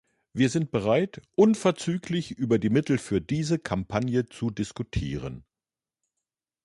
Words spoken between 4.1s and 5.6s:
zu diskutieren.